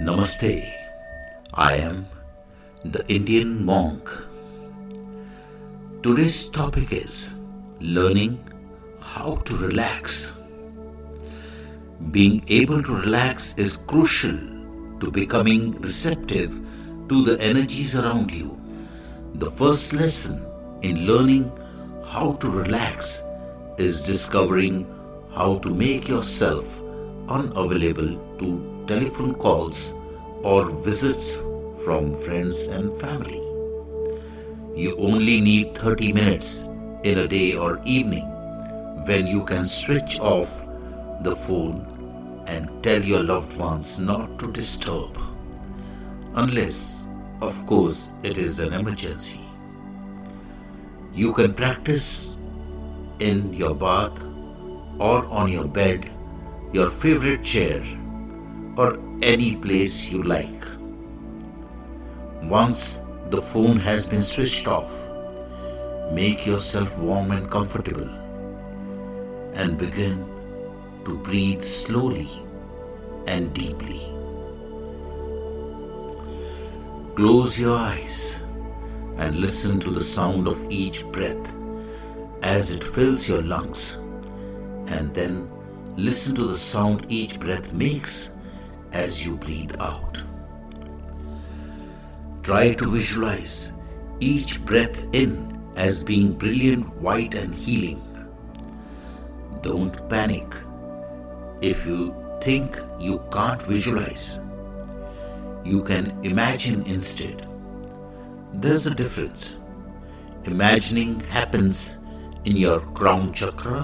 [0.00, 0.72] Namaste.
[1.52, 2.06] I am
[2.86, 4.08] the Indian monk.
[6.02, 7.34] Today's topic is
[7.80, 8.42] learning
[9.02, 10.32] how to relax.
[12.12, 14.38] Being able to relax is crucial
[15.00, 16.58] to becoming receptive
[17.10, 18.58] to the energies around you.
[19.34, 20.42] The first lesson
[20.80, 21.52] in learning
[22.06, 23.22] how to relax
[23.76, 24.86] is discovering
[25.34, 26.82] how to make yourself
[27.28, 29.94] unavailable to telephone calls
[30.42, 31.40] or visits
[31.84, 33.40] from friends and family.
[34.74, 36.66] You only need 30 minutes
[37.04, 38.26] in a day or evening
[39.06, 40.66] when you can switch off
[41.22, 45.18] the phone and tell your loved ones not to disturb.
[46.34, 47.06] Unless,
[47.40, 49.40] of course, it is an emergency.
[51.12, 52.38] You can practice
[53.18, 54.18] in your bath
[54.98, 56.10] or on your bed,
[56.72, 57.82] your favorite chair,
[58.80, 60.62] or any place you like.
[62.42, 64.94] Once the phone has been switched off,
[66.12, 68.08] make yourself warm and comfortable
[69.52, 70.24] and begin
[71.04, 72.30] to breathe slowly
[73.26, 74.00] and deeply.
[77.14, 78.44] Close your eyes
[79.18, 81.54] and listen to the sound of each breath
[82.42, 83.96] as it fills your lungs,
[84.96, 85.50] and then
[85.96, 88.32] listen to the sound each breath makes
[88.92, 90.22] as you breathe out.
[92.42, 93.72] Try to visualize
[94.20, 98.02] each breath in as being brilliant, white, and healing.
[99.62, 100.54] Don't panic
[101.62, 104.38] if you think you can't visualize.
[105.64, 107.46] You can imagine instead.
[108.54, 109.56] There's a difference.
[110.44, 111.98] Imagining happens
[112.44, 113.82] in your crown chakra,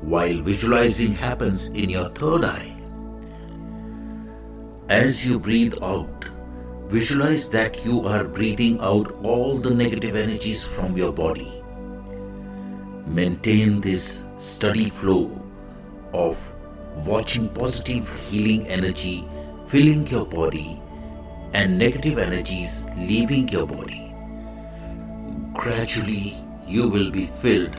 [0.00, 2.79] while visualizing happens in your third eye.
[4.90, 6.24] As you breathe out,
[6.88, 11.62] visualize that you are breathing out all the negative energies from your body.
[13.06, 15.30] Maintain this steady flow
[16.12, 16.36] of
[17.06, 19.24] watching positive healing energy
[19.64, 20.82] filling your body
[21.54, 24.12] and negative energies leaving your body.
[25.52, 26.34] Gradually,
[26.66, 27.76] you will be filled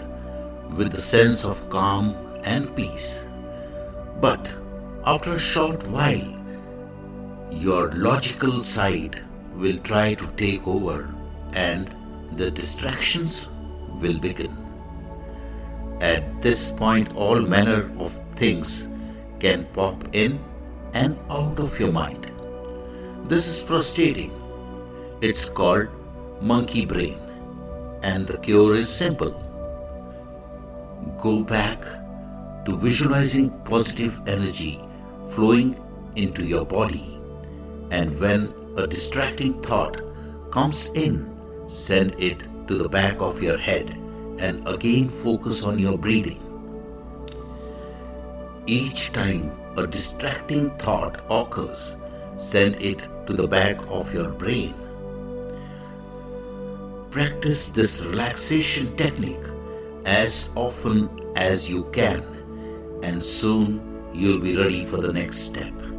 [0.77, 3.25] with the sense of calm and peace.
[4.21, 4.55] But
[5.05, 6.40] after a short while,
[7.51, 9.21] your logical side
[9.55, 11.13] will try to take over
[11.53, 11.93] and
[12.37, 13.49] the distractions
[13.99, 14.57] will begin.
[15.99, 18.87] At this point, all manner of things
[19.39, 20.39] can pop in
[20.93, 22.31] and out of your mind.
[23.25, 24.31] This is frustrating.
[25.21, 25.87] It's called
[26.41, 27.19] monkey brain,
[28.01, 29.31] and the cure is simple.
[31.19, 31.83] Go back
[32.65, 34.79] to visualizing positive energy
[35.29, 35.79] flowing
[36.15, 37.20] into your body,
[37.91, 40.01] and when a distracting thought
[40.51, 41.29] comes in,
[41.67, 43.89] send it to the back of your head
[44.39, 46.41] and again focus on your breathing.
[48.65, 51.97] Each time a distracting thought occurs,
[52.37, 54.73] send it to the back of your brain.
[57.09, 59.47] Practice this relaxation technique
[60.05, 62.23] as often as you can,
[63.03, 63.81] and soon
[64.13, 65.90] you'll be ready for the next step.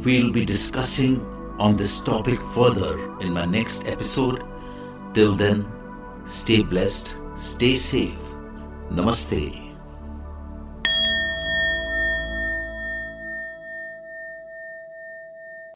[0.00, 1.20] We'll be discussing
[1.58, 4.42] on this topic further in my next episode.
[5.14, 5.66] Till then,
[6.26, 8.18] stay blessed, stay safe.
[8.90, 9.71] Namaste.